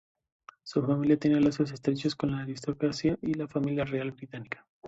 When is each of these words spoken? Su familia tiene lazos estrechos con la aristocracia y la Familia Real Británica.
Su 0.63 0.81
familia 0.81 1.19
tiene 1.19 1.39
lazos 1.41 1.71
estrechos 1.73 2.15
con 2.15 2.31
la 2.31 2.39
aristocracia 2.39 3.19
y 3.21 3.35
la 3.35 3.47
Familia 3.47 3.85
Real 3.85 4.09
Británica. 4.13 4.65